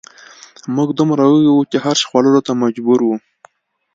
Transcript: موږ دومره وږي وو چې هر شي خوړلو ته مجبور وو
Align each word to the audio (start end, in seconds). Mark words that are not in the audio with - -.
موږ 0.75 0.89
دومره 0.99 1.23
وږي 1.27 1.49
وو 1.51 1.69
چې 1.71 1.77
هر 1.83 1.95
شي 2.01 2.05
خوړلو 2.09 2.41
ته 2.47 2.51
مجبور 2.63 2.99
وو 3.03 3.15